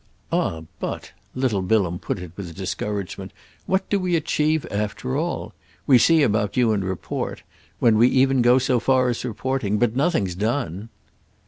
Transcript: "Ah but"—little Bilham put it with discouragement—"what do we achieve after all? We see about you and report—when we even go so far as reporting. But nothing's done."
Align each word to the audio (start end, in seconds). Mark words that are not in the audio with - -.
"Ah 0.31 0.63
but"—little 0.79 1.61
Bilham 1.61 1.99
put 1.99 2.17
it 2.17 2.31
with 2.35 2.55
discouragement—"what 2.55 3.87
do 3.91 3.99
we 3.99 4.15
achieve 4.15 4.65
after 4.71 5.15
all? 5.15 5.53
We 5.85 5.99
see 5.99 6.23
about 6.23 6.57
you 6.57 6.71
and 6.71 6.83
report—when 6.83 7.99
we 7.99 8.07
even 8.07 8.41
go 8.41 8.57
so 8.57 8.79
far 8.79 9.09
as 9.09 9.23
reporting. 9.23 9.77
But 9.77 9.95
nothing's 9.95 10.33
done." 10.33 10.89